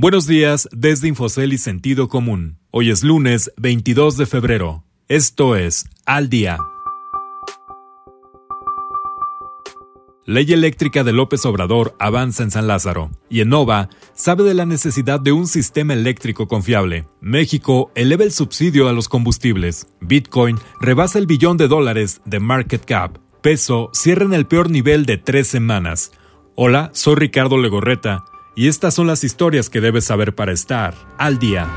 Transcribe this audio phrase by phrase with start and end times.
[0.00, 2.56] Buenos días desde Infocel y Sentido Común.
[2.70, 4.84] Hoy es lunes 22 de febrero.
[5.08, 6.56] Esto es Al Día.
[10.24, 13.10] Ley eléctrica de López Obrador avanza en San Lázaro.
[13.28, 17.08] Y Enova sabe de la necesidad de un sistema eléctrico confiable.
[17.20, 19.88] México eleva el subsidio a los combustibles.
[20.00, 23.18] Bitcoin rebasa el billón de dólares de market cap.
[23.42, 26.12] Peso cierra en el peor nivel de tres semanas.
[26.54, 28.24] Hola, soy Ricardo Legorreta
[28.58, 31.68] y estas son las historias que debes saber para estar al día.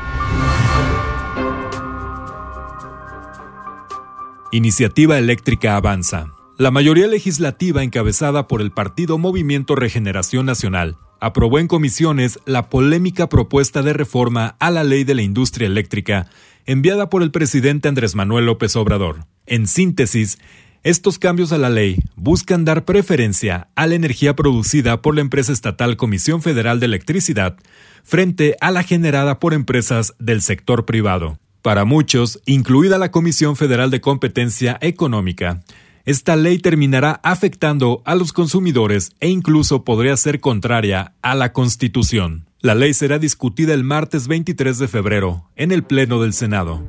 [4.50, 6.32] Iniciativa Eléctrica Avanza.
[6.58, 13.28] La mayoría legislativa encabezada por el partido Movimiento Regeneración Nacional aprobó en comisiones la polémica
[13.28, 16.30] propuesta de reforma a la ley de la industria eléctrica
[16.66, 19.26] enviada por el presidente Andrés Manuel López Obrador.
[19.46, 20.40] En síntesis,
[20.84, 25.52] estos cambios a la ley buscan dar preferencia a la energía producida por la empresa
[25.52, 27.56] estatal Comisión Federal de Electricidad
[28.02, 31.38] frente a la generada por empresas del sector privado.
[31.62, 35.62] Para muchos, incluida la Comisión Federal de Competencia Económica,
[36.04, 42.48] esta ley terminará afectando a los consumidores e incluso podría ser contraria a la Constitución.
[42.60, 46.84] La ley será discutida el martes 23 de febrero en el Pleno del Senado.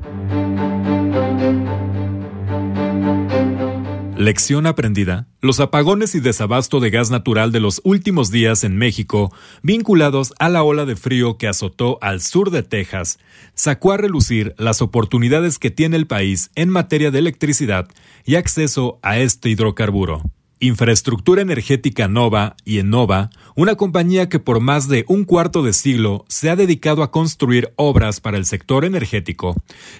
[4.24, 5.26] Lección aprendida.
[5.42, 9.30] Los apagones y desabasto de gas natural de los últimos días en México,
[9.62, 13.18] vinculados a la ola de frío que azotó al sur de Texas,
[13.52, 17.86] sacó a relucir las oportunidades que tiene el país en materia de electricidad
[18.24, 20.22] y acceso a este hidrocarburo.
[20.66, 26.24] Infraestructura Energética Nova y Enova, una compañía que por más de un cuarto de siglo
[26.28, 29.54] se ha dedicado a construir obras para el sector energético,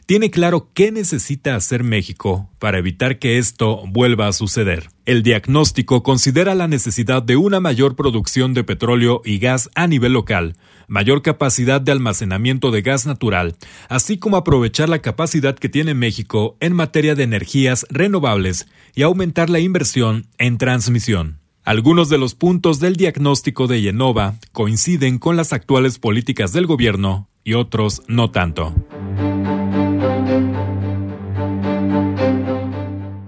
[0.06, 4.93] tiene claro qué necesita hacer México para evitar que esto vuelva a suceder.
[5.06, 10.14] El diagnóstico considera la necesidad de una mayor producción de petróleo y gas a nivel
[10.14, 10.56] local,
[10.88, 13.54] mayor capacidad de almacenamiento de gas natural,
[13.90, 19.50] así como aprovechar la capacidad que tiene México en materia de energías renovables y aumentar
[19.50, 21.38] la inversión en transmisión.
[21.64, 27.28] Algunos de los puntos del diagnóstico de Yenova coinciden con las actuales políticas del gobierno
[27.44, 28.74] y otros no tanto.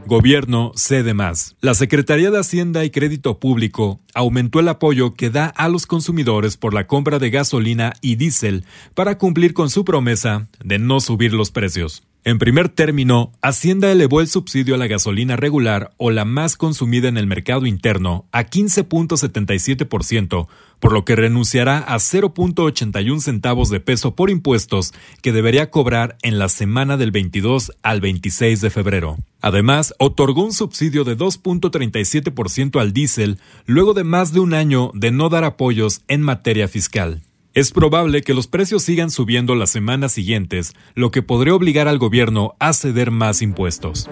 [0.06, 1.56] Gobierno cede más.
[1.61, 6.56] La Secretaría de Hacienda y Crédito Público aumentó el apoyo que da a los consumidores
[6.56, 8.65] por la compra de gasolina y diésel
[8.95, 12.05] para cumplir con su promesa de no subir los precios.
[12.27, 17.07] En primer término, Hacienda elevó el subsidio a la gasolina regular o la más consumida
[17.07, 20.49] en el mercado interno a 15.77%,
[20.81, 24.93] por lo que renunciará a 0.81 centavos de peso por impuestos
[25.23, 29.19] que debería cobrar en la semana del 22 al 26 de febrero.
[29.41, 35.13] Además, otorgó un subsidio de 2.37% al diésel luego de más de un año de
[35.13, 37.23] no dar apoyos en materia fiscal.
[37.56, 41.97] Es probable que los precios sigan subiendo las semanas siguientes, lo que podría obligar al
[41.97, 44.11] gobierno a ceder más impuestos.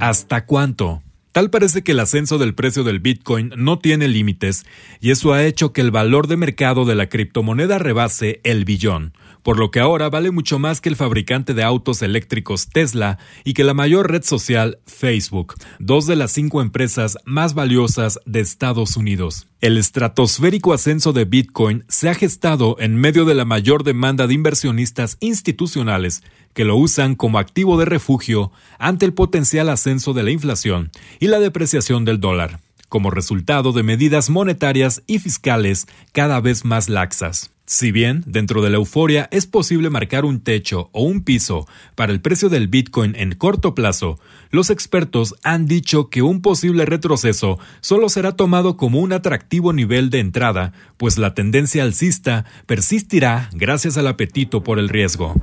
[0.00, 1.02] ¿Hasta cuánto?
[1.38, 4.66] Tal parece que el ascenso del precio del Bitcoin no tiene límites
[5.00, 9.12] y eso ha hecho que el valor de mercado de la criptomoneda rebase el billón,
[9.44, 13.52] por lo que ahora vale mucho más que el fabricante de autos eléctricos Tesla y
[13.52, 18.96] que la mayor red social Facebook, dos de las cinco empresas más valiosas de Estados
[18.96, 19.46] Unidos.
[19.60, 24.34] El estratosférico ascenso de Bitcoin se ha gestado en medio de la mayor demanda de
[24.34, 26.22] inversionistas institucionales
[26.54, 31.26] que lo usan como activo de refugio ante el potencial ascenso de la inflación y
[31.26, 37.50] la depreciación del dólar, como resultado de medidas monetarias y fiscales cada vez más laxas.
[37.68, 42.12] Si bien dentro de la euforia es posible marcar un techo o un piso para
[42.12, 44.18] el precio del Bitcoin en corto plazo,
[44.50, 50.08] los expertos han dicho que un posible retroceso solo será tomado como un atractivo nivel
[50.08, 55.34] de entrada, pues la tendencia alcista persistirá gracias al apetito por el riesgo.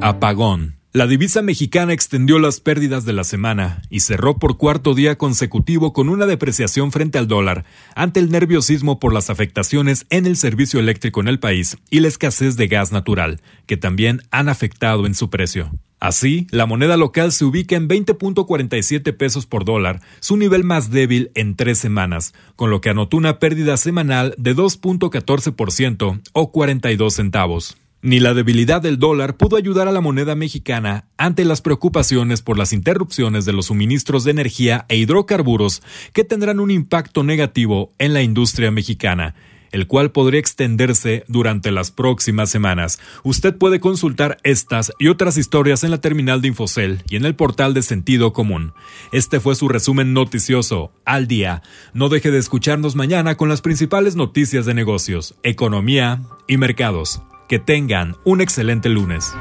[0.00, 0.75] Apagón.
[0.96, 5.92] La divisa mexicana extendió las pérdidas de la semana y cerró por cuarto día consecutivo
[5.92, 10.80] con una depreciación frente al dólar ante el nerviosismo por las afectaciones en el servicio
[10.80, 15.14] eléctrico en el país y la escasez de gas natural, que también han afectado en
[15.14, 15.70] su precio.
[16.00, 21.30] Así, la moneda local se ubica en 20.47 pesos por dólar, su nivel más débil
[21.34, 27.76] en tres semanas, con lo que anotó una pérdida semanal de 2.14% o 42 centavos.
[28.06, 32.56] Ni la debilidad del dólar pudo ayudar a la moneda mexicana ante las preocupaciones por
[32.56, 35.82] las interrupciones de los suministros de energía e hidrocarburos
[36.12, 39.34] que tendrán un impacto negativo en la industria mexicana,
[39.72, 43.00] el cual podría extenderse durante las próximas semanas.
[43.24, 47.34] Usted puede consultar estas y otras historias en la terminal de Infocel y en el
[47.34, 48.72] portal de Sentido Común.
[49.10, 51.60] Este fue su resumen noticioso al día.
[51.92, 57.20] No deje de escucharnos mañana con las principales noticias de negocios, economía y mercados.
[57.48, 59.32] Que tengan un excelente lunes.